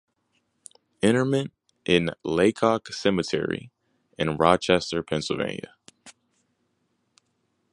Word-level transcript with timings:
Interment 1.03 1.53
in 1.85 2.09
Lacock 2.23 2.87
Cemetery 2.87 3.69
in 4.17 4.35
Rochester, 4.35 5.03
Pennsylvania. 5.03 5.75